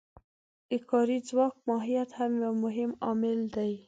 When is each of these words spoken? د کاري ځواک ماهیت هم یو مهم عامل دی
د 0.69 0.71
کاري 0.89 1.17
ځواک 1.29 1.55
ماهیت 1.67 2.09
هم 2.19 2.31
یو 2.43 2.53
مهم 2.63 2.91
عامل 3.05 3.39
دی 3.55 3.71